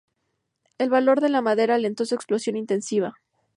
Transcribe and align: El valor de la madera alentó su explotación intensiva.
El 0.79 0.89
valor 0.89 1.21
de 1.21 1.29
la 1.29 1.41
madera 1.43 1.75
alentó 1.75 2.05
su 2.07 2.15
explotación 2.15 2.55
intensiva. 2.57 3.13